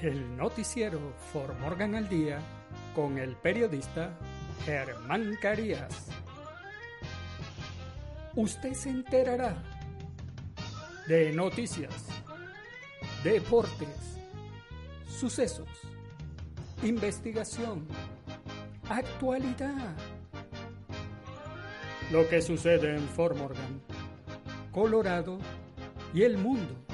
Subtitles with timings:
[0.00, 2.38] El noticiero For Morgan al Día
[2.94, 4.16] con el periodista
[4.64, 6.06] Germán Carías.
[8.36, 9.56] Usted se enterará
[11.08, 12.06] de noticias,
[13.24, 14.20] deportes,
[15.08, 15.68] sucesos,
[16.84, 17.88] investigación,
[18.88, 19.96] actualidad.
[22.12, 23.82] Lo que sucede en Fort Morgan,
[24.70, 25.40] Colorado
[26.14, 26.87] y el mundo.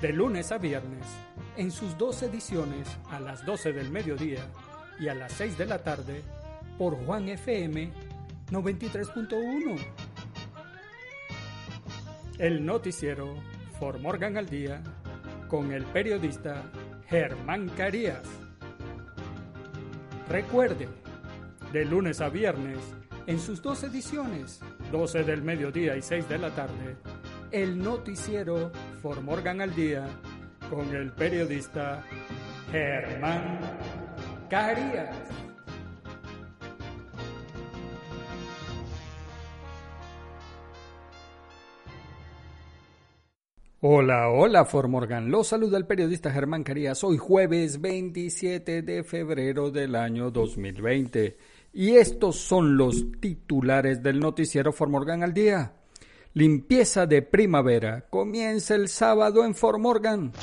[0.00, 1.06] De lunes a viernes,
[1.56, 4.46] en sus dos ediciones a las 12 del mediodía
[5.00, 6.22] y a las 6 de la tarde,
[6.76, 7.90] por Juan FM
[8.50, 9.78] 93.1.
[12.38, 13.36] El noticiero
[13.78, 14.82] For Morgan al Día
[15.48, 16.70] con el periodista
[17.08, 18.22] Germán Carías.
[20.28, 20.88] Recuerde,
[21.72, 22.78] de lunes a viernes,
[23.26, 24.60] en sus dos ediciones,
[24.92, 26.96] 12 del mediodía y 6 de la tarde,
[27.56, 30.06] el noticiero For Morgan al Día
[30.68, 32.04] con el periodista
[32.70, 33.58] Germán
[34.50, 35.16] Carías.
[43.80, 45.30] Hola, hola Formorgan.
[45.30, 47.02] Los saluda el periodista Germán Carías.
[47.04, 51.38] Hoy jueves 27 de febrero del año 2020.
[51.72, 55.72] Y estos son los titulares del noticiero Formorgan al día.
[56.36, 58.10] Limpieza de primavera.
[58.10, 60.34] Comienza el sábado en Formorgan.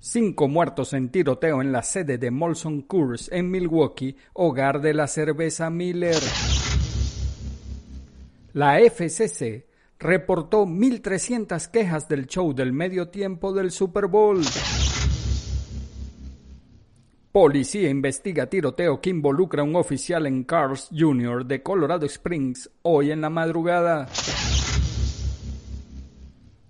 [0.00, 5.06] Cinco muertos en tiroteo en la sede de Molson Coors en Milwaukee, hogar de la
[5.08, 6.22] cerveza Miller.
[8.54, 9.66] La FCC
[9.98, 14.40] reportó 1.300 quejas del show del medio tiempo del Super Bowl.
[17.34, 21.44] Policía investiga tiroteo que involucra a un oficial en Carl's Jr.
[21.44, 24.06] de Colorado Springs hoy en la madrugada.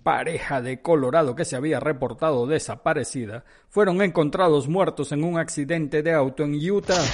[0.02, 6.14] Pareja de Colorado que se había reportado desaparecida fueron encontrados muertos en un accidente de
[6.14, 7.04] auto en Utah.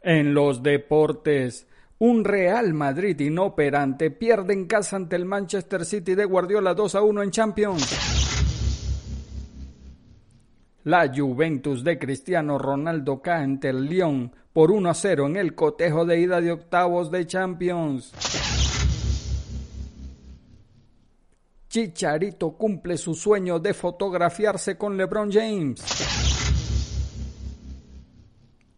[0.00, 1.66] En los deportes,
[1.98, 7.02] un Real Madrid inoperante pierde en casa ante el Manchester City de Guardiola 2 a
[7.02, 8.23] 1 en Champions.
[10.84, 15.54] La Juventus de Cristiano Ronaldo cae ante el Lyon por 1 a 0 en el
[15.54, 18.12] cotejo de ida de octavos de Champions.
[21.70, 25.82] Chicharito cumple su sueño de fotografiarse con LeBron James.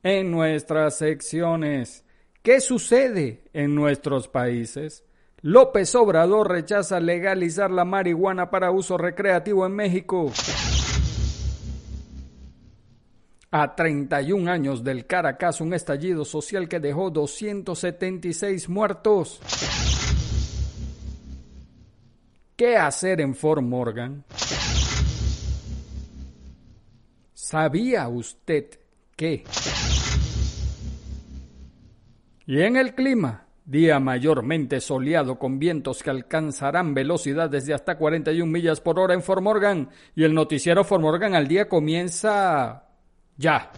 [0.04, 2.04] En nuestras secciones,
[2.40, 5.02] ¿qué sucede en nuestros países?
[5.42, 10.32] López Obrador rechaza legalizar la marihuana para uso recreativo en México.
[13.58, 19.40] A 31 años del Caracas, un estallido social que dejó 276 muertos.
[22.54, 24.24] ¿Qué hacer en Fort Morgan?
[27.32, 28.78] ¿Sabía usted
[29.16, 29.44] que?
[32.44, 38.52] Y en el clima, día mayormente soleado con vientos que alcanzarán velocidades de hasta 41
[38.52, 39.88] millas por hora en Fort Morgan.
[40.14, 42.85] Y el noticiero Fort Morgan al día comienza
[43.36, 43.70] ya.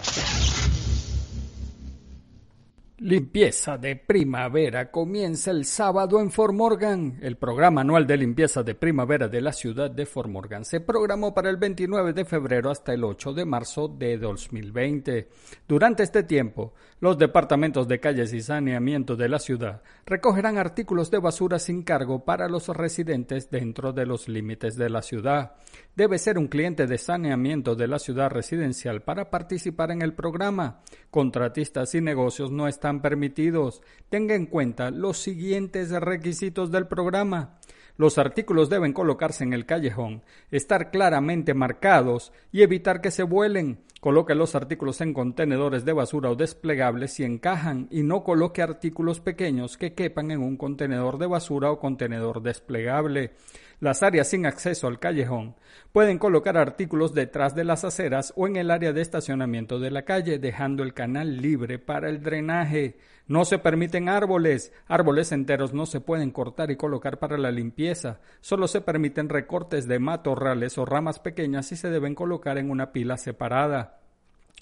[3.01, 7.17] Limpieza de primavera comienza el sábado en Fort Morgan.
[7.23, 11.33] El programa anual de limpieza de primavera de la ciudad de Fort Morgan se programó
[11.33, 15.29] para el 29 de febrero hasta el 8 de marzo de 2020.
[15.69, 21.19] Durante este tiempo, los departamentos de calles y saneamiento de la ciudad recogerán artículos de
[21.19, 25.53] basura sin cargo para los residentes dentro de los límites de la ciudad.
[25.99, 30.81] Debe ser un cliente de saneamiento de la ciudad residencial para participar en el programa.
[31.11, 33.83] Contratistas y negocios no están permitidos.
[34.09, 37.59] Tenga en cuenta los siguientes requisitos del programa.
[37.97, 40.23] Los artículos deben colocarse en el callejón,
[40.53, 43.81] estar claramente marcados y evitar que se vuelen.
[44.01, 49.19] Coloque los artículos en contenedores de basura o desplegables si encajan y no coloque artículos
[49.19, 53.33] pequeños que quepan en un contenedor de basura o contenedor desplegable.
[53.81, 55.57] Las áreas sin acceso al callejón
[55.93, 60.03] pueden colocar artículos detrás de las aceras o en el área de estacionamiento de la
[60.03, 62.99] calle, dejando el canal libre para el drenaje.
[63.29, 64.73] No se permiten árboles.
[64.89, 68.21] Árboles enteros no se pueden cortar y colocar para la limpieza.
[68.41, 72.91] Solo se permiten recortes de matorrales o ramas pequeñas y se deben colocar en una
[72.91, 73.88] pila separada.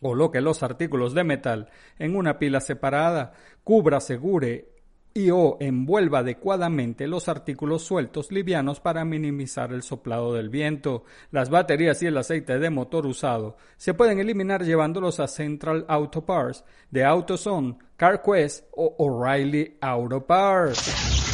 [0.01, 3.33] Coloque los artículos de metal en una pila separada.
[3.65, 4.77] Cubra, segure
[5.17, 11.05] y o envuelva adecuadamente los artículos sueltos livianos para minimizar el soplado del viento.
[11.31, 16.27] Las baterías y el aceite de motor usado se pueden eliminar llevándolos a Central Auto
[16.27, 21.26] Parts de AutoZone, CarQuest o O'Reilly Auto Parts.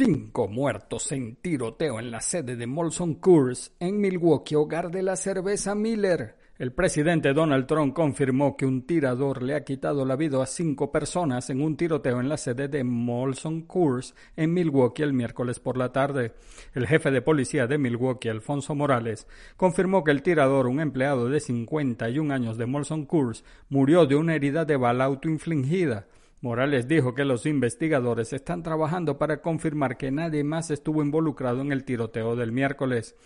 [0.00, 5.16] Cinco muertos en tiroteo en la sede de Molson Coors en Milwaukee, hogar de la
[5.16, 6.36] cerveza Miller.
[6.56, 10.92] El presidente Donald Trump confirmó que un tirador le ha quitado la vida a cinco
[10.92, 15.76] personas en un tiroteo en la sede de Molson Coors en Milwaukee el miércoles por
[15.76, 16.32] la tarde.
[16.74, 21.40] El jefe de policía de Milwaukee, Alfonso Morales, confirmó que el tirador, un empleado de
[21.40, 26.06] 51 años de Molson Coors, murió de una herida de bala autoinfligida.
[26.40, 31.72] Morales dijo que los investigadores están trabajando para confirmar que nadie más estuvo involucrado en
[31.72, 33.16] el tiroteo del miércoles.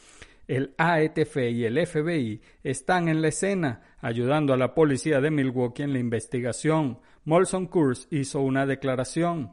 [0.49, 5.83] El AETF y el FBI están en la escena, ayudando a la policía de Milwaukee
[5.83, 6.99] en la investigación.
[7.25, 9.53] Molson Coors hizo una declaración.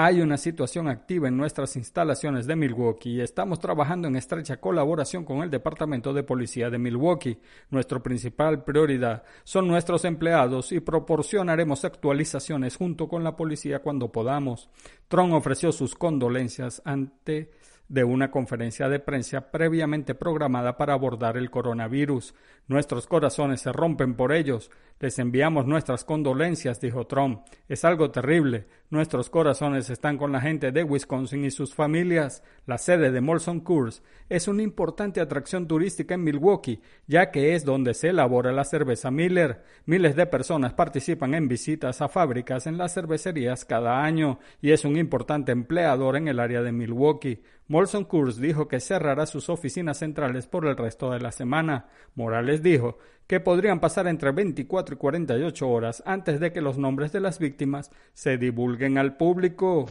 [0.00, 5.24] Hay una situación activa en nuestras instalaciones de Milwaukee y estamos trabajando en estrecha colaboración
[5.24, 7.40] con el Departamento de Policía de Milwaukee.
[7.70, 14.70] Nuestra principal prioridad son nuestros empleados y proporcionaremos actualizaciones junto con la policía cuando podamos.
[15.08, 17.50] Trump ofreció sus condolencias ante
[17.88, 22.34] de una conferencia de prensa previamente programada para abordar el coronavirus.
[22.66, 24.70] Nuestros corazones se rompen por ellos.
[25.00, 27.40] Les enviamos nuestras condolencias, dijo Trump.
[27.66, 28.66] Es algo terrible.
[28.90, 32.42] Nuestros corazones están con la gente de Wisconsin y sus familias.
[32.64, 37.66] La sede de Molson Coors es una importante atracción turística en Milwaukee, ya que es
[37.66, 39.62] donde se elabora la cerveza Miller.
[39.84, 44.86] Miles de personas participan en visitas a fábricas en las cervecerías cada año y es
[44.86, 47.42] un importante empleador en el área de Milwaukee.
[47.66, 51.88] Molson Coors dijo que cerrará sus oficinas centrales por el resto de la semana.
[52.14, 52.96] Morales dijo
[53.28, 57.38] que podrían pasar entre 24 y 48 horas antes de que los nombres de las
[57.38, 59.86] víctimas se divulguen al público.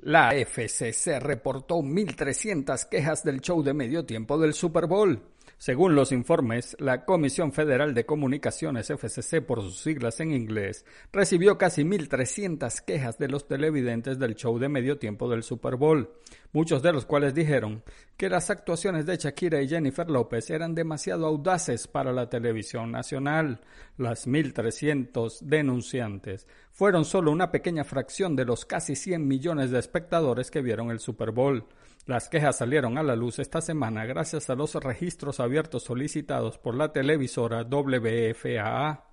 [0.00, 5.20] La FCC reportó 1.300 quejas del show de medio tiempo del Super Bowl.
[5.58, 11.56] Según los informes, la Comisión Federal de Comunicaciones FCC por sus siglas en inglés recibió
[11.56, 16.10] casi 1.300 quejas de los televidentes del show de medio tiempo del Super Bowl,
[16.52, 17.82] muchos de los cuales dijeron
[18.18, 23.62] que las actuaciones de Shakira y Jennifer López eran demasiado audaces para la televisión nacional.
[23.96, 30.50] Las 1.300 denunciantes fueron solo una pequeña fracción de los casi 100 millones de espectadores
[30.50, 31.64] que vieron el Super Bowl.
[32.06, 36.76] Las quejas salieron a la luz esta semana gracias a los registros abiertos solicitados por
[36.76, 39.04] la televisora WFAA.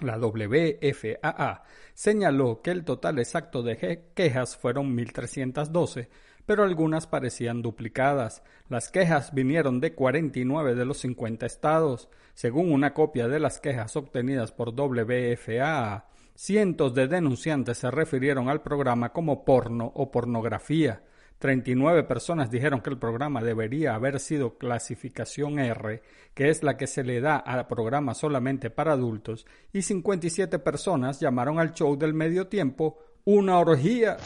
[0.00, 6.08] La WFAA señaló que el total exacto de quejas fueron 1.312,
[6.46, 8.42] pero algunas parecían duplicadas.
[8.70, 12.08] Las quejas vinieron de 49 de los 50 estados.
[12.32, 18.62] Según una copia de las quejas obtenidas por WFAA, cientos de denunciantes se refirieron al
[18.62, 21.02] programa como porno o pornografía.
[21.38, 26.02] 39 personas dijeron que el programa debería haber sido clasificación R,
[26.34, 31.20] que es la que se le da al programa solamente para adultos, y 57 personas
[31.20, 34.16] llamaron al show del medio tiempo una orgía.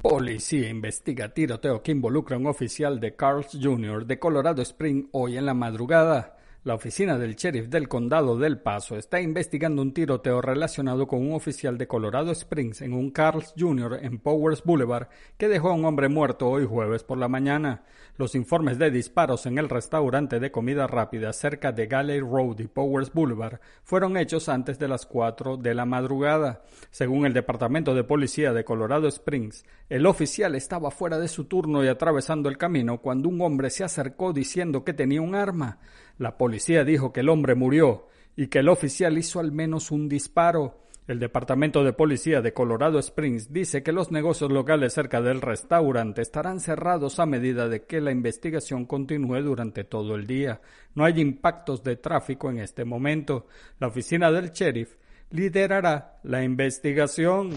[0.00, 4.06] Policía investiga tiroteo que involucra a un oficial de Carl's Jr.
[4.06, 6.37] de Colorado Spring hoy en la madrugada.
[6.68, 11.32] La oficina del sheriff del condado del Paso está investigando un tiroteo relacionado con un
[11.32, 14.00] oficial de Colorado Springs en un Carl's Jr.
[14.02, 15.08] en Powers Boulevard
[15.38, 17.84] que dejó a un hombre muerto hoy jueves por la mañana.
[18.18, 22.66] Los informes de disparos en el restaurante de comida rápida cerca de Galley Road y
[22.66, 26.64] Powers Boulevard fueron hechos antes de las 4 de la madrugada.
[26.90, 31.82] Según el Departamento de Policía de Colorado Springs, el oficial estaba fuera de su turno
[31.82, 35.78] y atravesando el camino cuando un hombre se acercó diciendo que tenía un arma.
[36.18, 40.08] La policía dijo que el hombre murió y que el oficial hizo al menos un
[40.08, 40.82] disparo.
[41.06, 46.20] El Departamento de Policía de Colorado Springs dice que los negocios locales cerca del restaurante
[46.20, 50.60] estarán cerrados a medida de que la investigación continúe durante todo el día.
[50.94, 53.46] No hay impactos de tráfico en este momento.
[53.78, 54.96] La oficina del sheriff
[55.30, 57.52] liderará la investigación.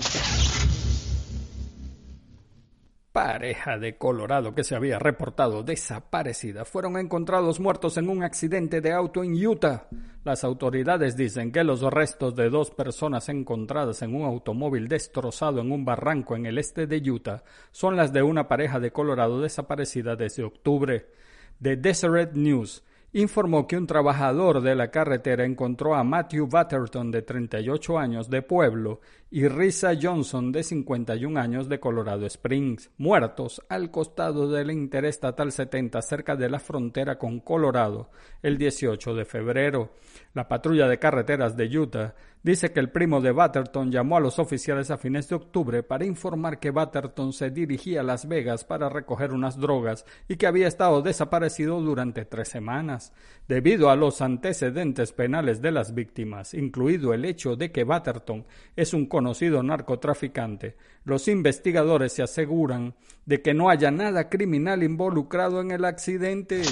[3.11, 8.93] Pareja de Colorado que se había reportado desaparecida fueron encontrados muertos en un accidente de
[8.93, 9.87] auto en Utah.
[10.23, 15.71] Las autoridades dicen que los restos de dos personas encontradas en un automóvil destrozado en
[15.71, 20.15] un barranco en el este de Utah son las de una pareja de Colorado desaparecida
[20.15, 21.07] desde octubre.
[21.61, 27.21] The Deseret News informó que un trabajador de la carretera encontró a Matthew Butterton de
[27.23, 29.01] 38 años de Pueblo
[29.33, 36.01] y Risa Johnson de 51 años de Colorado Springs, muertos al costado del Interestatal 70
[36.01, 38.09] cerca de la frontera con Colorado
[38.43, 39.93] el 18 de febrero.
[40.33, 44.39] La patrulla de carreteras de Utah dice que el primo de Butterton llamó a los
[44.39, 48.89] oficiales a fines de octubre para informar que Butterton se dirigía a Las Vegas para
[48.89, 53.13] recoger unas drogas y que había estado desaparecido durante tres semanas.
[53.47, 58.45] Debido a los antecedentes penales de las víctimas, incluido el hecho de que Butterton
[58.75, 62.95] es un conocido narcotraficante, los investigadores se aseguran
[63.27, 66.63] de que no haya nada criminal involucrado en el accidente.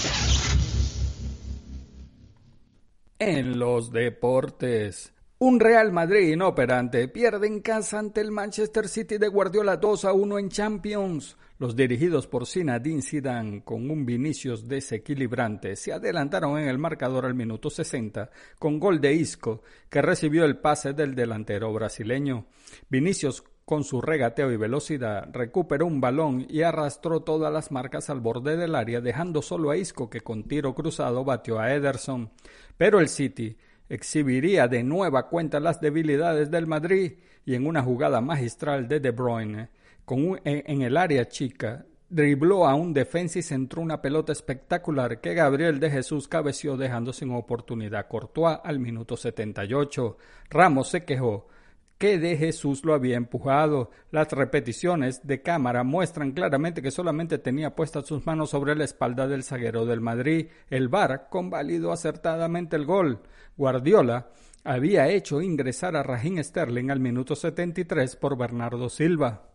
[3.19, 5.13] En los deportes.
[5.41, 10.11] Un Real Madrid inoperante pierde en casa ante el Manchester City de Guardiola 2 a
[10.11, 11.37] 1 en Champions.
[11.59, 17.35] Los dirigidos por Zinedine Zidane con un Vinicius desequilibrante se adelantaron en el marcador al
[17.35, 18.29] minuto 60
[18.59, 22.47] con gol de Isco que recibió el pase del delantero brasileño.
[22.89, 28.19] Vinicius con su regateo y velocidad recuperó un balón y arrastró todas las marcas al
[28.19, 32.29] borde del área dejando solo a Isco que con tiro cruzado batió a Ederson.
[32.75, 33.55] Pero el City
[33.89, 37.13] exhibiría de nueva cuenta las debilidades del Madrid
[37.45, 39.69] y en una jugada magistral de De Bruyne,
[40.05, 45.33] con en, el área chica, dribló a un defensa y centró una pelota espectacular que
[45.33, 50.17] Gabriel de Jesús cabeció dejando sin oportunidad Courtois al minuto 78.
[50.49, 51.47] Ramos se quejó
[51.99, 53.91] que de Jesús lo había empujado.
[54.09, 59.27] Las repeticiones de cámara muestran claramente que solamente tenía puestas sus manos sobre la espalda
[59.27, 60.47] del zaguero del Madrid.
[60.69, 63.19] El VAR convalidó acertadamente el gol.
[63.57, 64.29] Guardiola
[64.63, 69.49] había hecho ingresar a Raheem Sterling al minuto 73 por Bernardo Silva.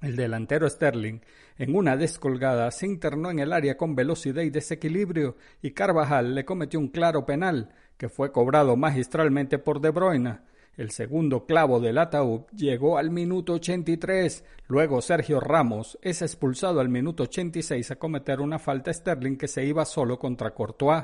[0.00, 1.18] El delantero Sterling,
[1.56, 6.44] en una descolgada, se internó en el área con velocidad y desequilibrio, y Carvajal le
[6.44, 10.38] cometió un claro penal, que fue cobrado magistralmente por De Bruyne.
[10.78, 14.44] El segundo clavo del ataúd llegó al minuto 83.
[14.68, 19.64] Luego Sergio Ramos es expulsado al minuto 86 a cometer una falta Sterling que se
[19.64, 21.02] iba solo contra Courtois.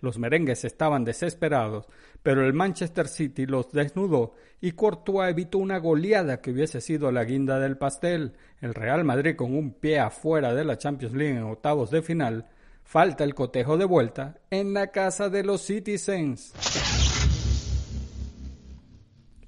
[0.00, 1.86] Los merengues estaban desesperados,
[2.22, 7.24] pero el Manchester City los desnudó y Courtois evitó una goleada que hubiese sido la
[7.24, 8.34] guinda del pastel.
[8.60, 12.50] El Real Madrid con un pie afuera de la Champions League en octavos de final.
[12.82, 16.52] Falta el cotejo de vuelta en la casa de los Citizens.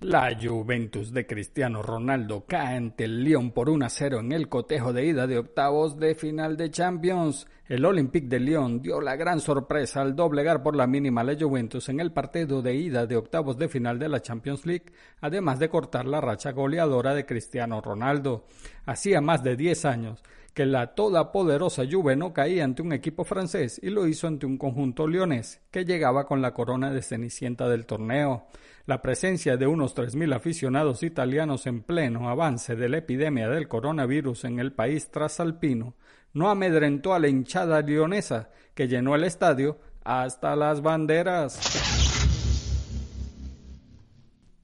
[0.07, 4.49] La Juventus de Cristiano Ronaldo cae ante el Lyon por 1 a 0 en el
[4.49, 7.49] cotejo de ida de octavos de final de Champions.
[7.67, 11.37] El Olympique de Lyon dio la gran sorpresa al doblegar por la mínima a la
[11.37, 15.59] Juventus en el partido de ida de octavos de final de la Champions League, además
[15.59, 18.47] de cortar la racha goleadora de Cristiano Ronaldo.
[18.85, 20.23] Hacía más de 10 años
[20.55, 24.57] que la todopoderosa Juve no caía ante un equipo francés y lo hizo ante un
[24.57, 28.47] conjunto leonés que llegaba con la corona de cenicienta del torneo.
[28.87, 34.45] La presencia de unos 3.000 aficionados italianos en pleno avance de la epidemia del coronavirus
[34.45, 35.97] en el país trasalpino
[36.33, 41.96] no amedrentó a la hinchada leonesa que llenó el estadio hasta las banderas.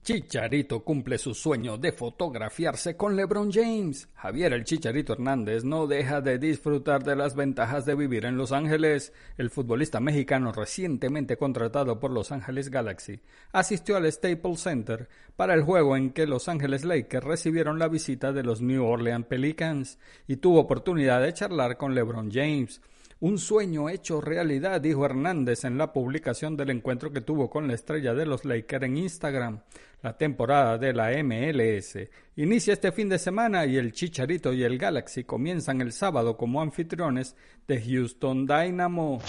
[0.03, 4.09] Chicharito cumple su sueño de fotografiarse con LeBron James.
[4.15, 8.51] Javier el Chicharito Hernández no deja de disfrutar de las ventajas de vivir en Los
[8.51, 9.13] Ángeles.
[9.37, 13.21] El futbolista mexicano recientemente contratado por Los Ángeles Galaxy
[13.53, 15.07] asistió al Staples Center
[15.37, 19.27] para el juego en que Los Ángeles Lakers recibieron la visita de los New Orleans
[19.27, 22.81] Pelicans y tuvo oportunidad de charlar con LeBron James.
[23.23, 27.73] Un sueño hecho realidad, dijo Hernández en la publicación del encuentro que tuvo con la
[27.73, 29.61] estrella de los Lakers en Instagram.
[30.01, 31.99] La temporada de la MLS
[32.35, 36.61] inicia este fin de semana y el Chicharito y el Galaxy comienzan el sábado como
[36.61, 39.19] anfitriones de Houston Dynamo.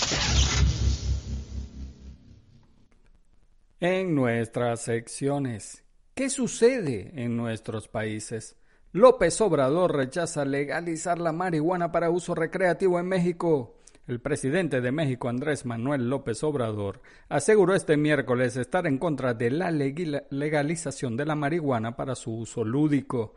[3.78, 5.84] En nuestras secciones,
[6.14, 8.56] ¿qué sucede en nuestros países?
[8.90, 13.76] López Obrador rechaza legalizar la marihuana para uso recreativo en México.
[14.06, 19.50] El presidente de México, Andrés Manuel López Obrador, aseguró este miércoles estar en contra de
[19.50, 23.34] la legalización de la marihuana para su uso lúdico,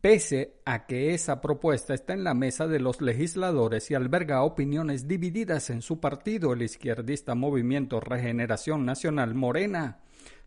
[0.00, 5.06] pese a que esa propuesta está en la mesa de los legisladores y alberga opiniones
[5.06, 9.98] divididas en su partido, el izquierdista Movimiento Regeneración Nacional Morena.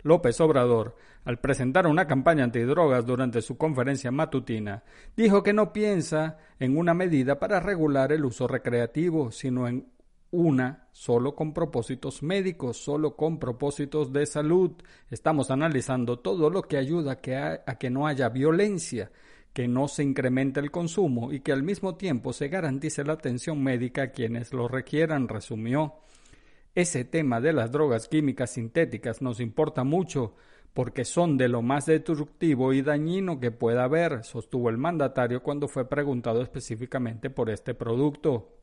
[0.02, 4.84] López Obrador, al presentar una campaña antidrogas durante su conferencia matutina,
[5.16, 9.88] dijo que no piensa en una medida para regular el uso recreativo, sino en
[10.32, 14.72] una solo con propósitos médicos, solo con propósitos de salud.
[15.10, 19.12] Estamos analizando todo lo que ayuda a que, a que no haya violencia,
[19.54, 23.62] que no se incremente el consumo y que al mismo tiempo se garantice la atención
[23.62, 25.96] médica a quienes lo requieran, resumió.
[26.80, 30.36] Ese tema de las drogas químicas sintéticas nos importa mucho
[30.74, 35.68] porque son de lo más destructivo y dañino que pueda haber, sostuvo el mandatario cuando
[35.68, 38.56] fue preguntado específicamente por este producto.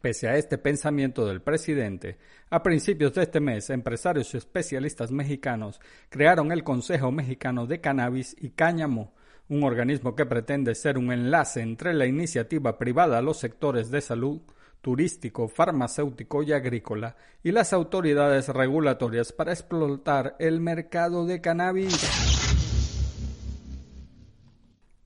[0.00, 2.16] Pese a este pensamiento del presidente,
[2.48, 8.34] a principios de este mes, empresarios y especialistas mexicanos crearon el Consejo Mexicano de Cannabis
[8.40, 9.12] y Cáñamo,
[9.50, 14.40] un organismo que pretende ser un enlace entre la iniciativa privada, los sectores de salud,
[14.80, 21.98] turístico, farmacéutico y agrícola y las autoridades regulatorias para explotar el mercado de cannabis.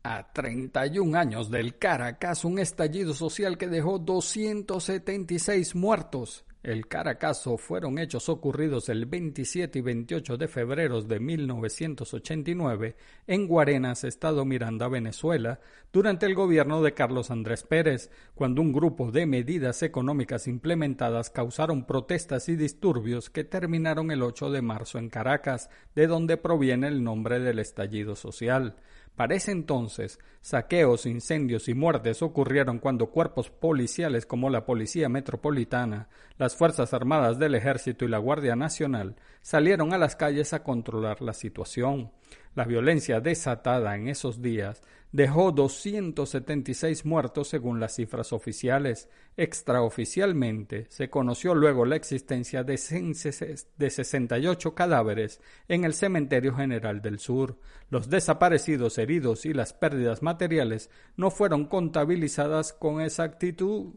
[0.03, 7.99] A 31 años del Caracas, un estallido social que dejó 276 muertos el Caracazo fueron
[7.99, 15.61] hechos ocurridos el 27 y 28 de febrero de 1989 en Guarenas, Estado Miranda, Venezuela,
[15.93, 21.85] durante el gobierno de Carlos Andrés Pérez, cuando un grupo de medidas económicas implementadas causaron
[21.85, 27.05] protestas y disturbios que terminaron el 8 de marzo en Caracas, de donde proviene el
[27.05, 28.77] nombre del estallido social.
[29.17, 36.09] Para ese entonces, saqueos, incendios y muertes ocurrieron cuando cuerpos policiales como la Policía Metropolitana,
[36.37, 41.23] las Fuerzas Armadas del Ejército y la Guardia Nacional salieron a las calles a controlar
[41.23, 42.11] la situación.
[42.57, 44.83] La violencia desatada en esos días
[45.15, 49.09] dejó 276 muertos según las cifras oficiales.
[49.37, 57.61] Extraoficialmente se conoció luego la existencia de 68 cadáveres en el Cementerio General del Sur.
[57.91, 63.95] Los desaparecidos, heridos y las pérdidas materiales no fueron contabilizadas con exactitud.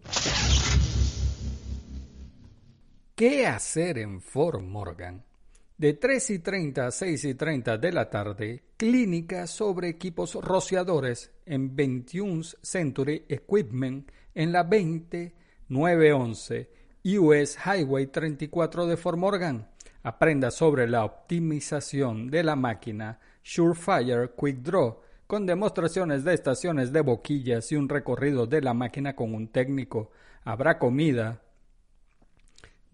[3.16, 5.27] ¿Qué hacer en Fort Morgan?
[5.78, 11.30] De 3 y 30 a 6 y 30 de la tarde, clínica sobre equipos rociadores
[11.46, 16.72] en 21 Century Equipment en la 20911
[17.20, 19.70] US Highway 34 de Fort Morgan.
[20.02, 27.02] Aprenda sobre la optimización de la máquina Surefire Quick Draw con demostraciones de estaciones de
[27.02, 30.10] boquillas y un recorrido de la máquina con un técnico.
[30.44, 31.44] Habrá comida,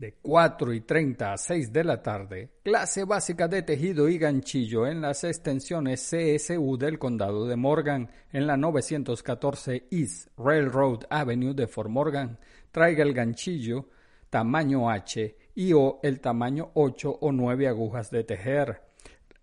[0.03, 4.85] de 4 y 30 a 6 de la tarde, clase básica de tejido y ganchillo
[4.85, 11.67] en las extensiones CSU del condado de Morgan, en la 914 East Railroad Avenue de
[11.67, 12.37] Fort Morgan.
[12.69, 13.87] Traiga el ganchillo
[14.29, 18.81] tamaño H y o el tamaño 8 o 9 agujas de tejer.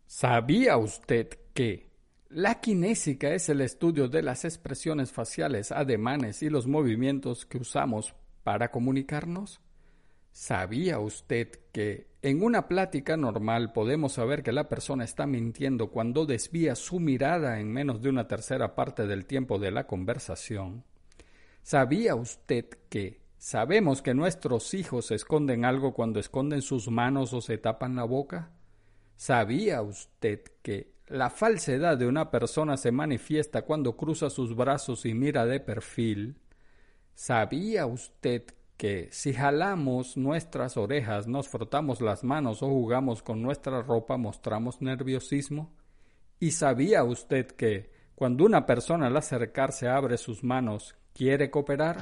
[0.06, 1.90] ¿Sabía usted que
[2.30, 8.14] la kinésica es el estudio de las expresiones faciales, ademanes y los movimientos que usamos
[8.42, 9.60] para comunicarnos?
[10.32, 16.26] ¿Sabía usted que en una plática normal podemos saber que la persona está mintiendo cuando
[16.26, 20.84] desvía su mirada en menos de una tercera parte del tiempo de la conversación?
[21.62, 27.58] ¿Sabía usted que sabemos que nuestros hijos esconden algo cuando esconden sus manos o se
[27.58, 28.50] tapan la boca?
[29.16, 35.12] ¿Sabía usted que la falsedad de una persona se manifiesta cuando cruza sus brazos y
[35.12, 36.36] mira de perfil?
[37.14, 38.44] ¿Sabía usted
[38.80, 44.80] que si jalamos nuestras orejas, nos frotamos las manos o jugamos con nuestra ropa, mostramos
[44.80, 45.76] nerviosismo?
[46.38, 51.98] ¿Y sabía usted que Cuando una persona al acercarse abre sus manos, ¿quiere cooperar?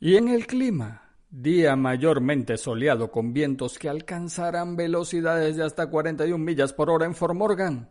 [0.00, 6.36] Y en el clima, día mayormente soleado con vientos que alcanzarán velocidades de hasta 41
[6.36, 7.88] millas por hora en Fort Morgan.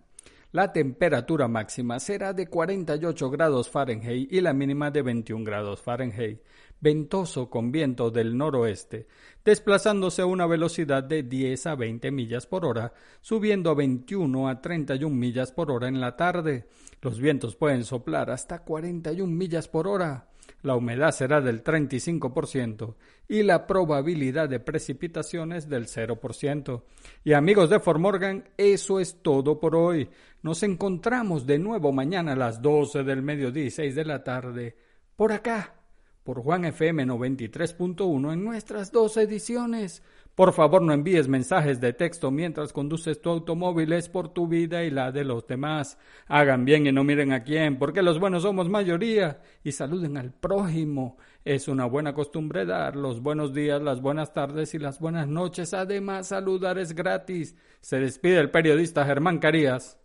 [0.53, 6.41] La temperatura máxima será de 48 grados Fahrenheit y la mínima de 21 grados Fahrenheit.
[6.81, 9.07] Ventoso con viento del noroeste,
[9.45, 14.61] desplazándose a una velocidad de 10 a 20 millas por hora, subiendo a 21 a
[14.61, 16.67] 31 millas por hora en la tarde.
[17.01, 20.30] Los vientos pueden soplar hasta 41 millas por hora.
[20.61, 22.95] La humedad será del 35%
[23.27, 26.83] y la probabilidad de precipitaciones del 0%.
[27.23, 30.09] Y amigos de Fort Morgan, eso es todo por hoy.
[30.41, 34.75] Nos encontramos de nuevo mañana a las 12 del mediodía y 6 de la tarde,
[35.15, 35.75] por acá,
[36.23, 40.03] por Juan FM 93.1 en nuestras dos ediciones.
[40.35, 44.83] Por favor, no envíes mensajes de texto mientras conduces tu automóvil, es por tu vida
[44.83, 45.97] y la de los demás.
[46.27, 49.41] Hagan bien y no miren a quién, porque los buenos somos mayoría.
[49.63, 51.17] Y saluden al prójimo.
[51.43, 55.73] Es una buena costumbre dar los buenos días, las buenas tardes y las buenas noches.
[55.73, 57.55] Además, saludar es gratis.
[57.81, 59.99] Se despide el periodista Germán Carías.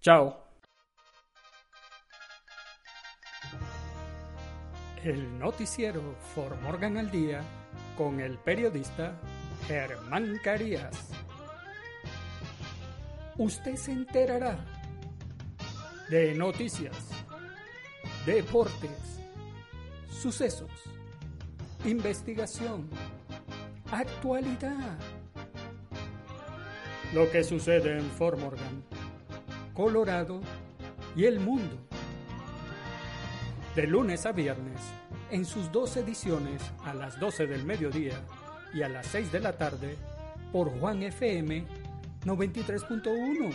[0.00, 0.42] Chao.
[5.04, 6.00] El noticiero
[6.34, 7.42] For Morgan al Día
[7.96, 9.18] con el periodista
[9.66, 11.10] Germán Carías.
[13.38, 14.58] Usted se enterará
[16.08, 16.96] de noticias,
[18.26, 19.20] deportes,
[20.10, 20.70] sucesos,
[21.84, 22.88] investigación,
[23.90, 24.98] actualidad.
[27.14, 28.84] Lo que sucede en Fort Morgan
[29.74, 30.40] Colorado
[31.16, 31.76] y el mundo.
[33.74, 34.80] De lunes a viernes,
[35.30, 38.22] en sus dos ediciones a las 12 del mediodía
[38.74, 39.96] y a las 6 de la tarde,
[40.52, 41.64] por Juan FM
[42.24, 43.52] 93.1.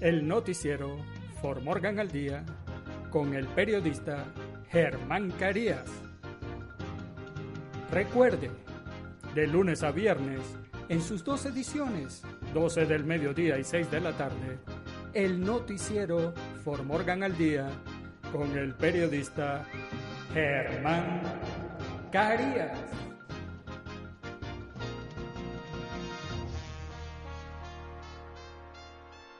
[0.00, 0.96] El noticiero
[1.40, 2.44] For Morgan al Día
[3.10, 4.24] con el periodista
[4.70, 5.84] Germán Carías.
[7.90, 8.50] Recuerde,
[9.34, 10.40] de lunes a viernes,
[10.88, 12.22] en sus dos ediciones
[12.54, 14.58] 12 del mediodía y 6 de la tarde,
[15.14, 17.68] el noticiero For Morgan al Día
[18.32, 19.64] con el periodista
[20.32, 21.39] Germán
[22.10, 22.99] Carías.